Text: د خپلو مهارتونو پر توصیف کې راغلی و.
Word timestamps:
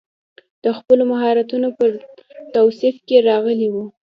د 0.63 0.65
خپلو 0.77 1.03
مهارتونو 1.11 1.67
پر 1.77 1.89
توصیف 2.55 2.95
کې 3.07 3.17
راغلی 3.29 3.67
و. 3.71 3.75